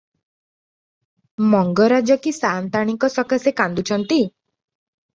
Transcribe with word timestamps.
ମଙ୍ଗରାଜ 1.51 2.19
କି 2.25 2.35
ସାଆନ୍ତାଣୀଙ୍କ 2.41 3.13
ସକାଶେ 3.19 3.57
କାନ୍ଦୁଛନ୍ତି? 3.63 4.23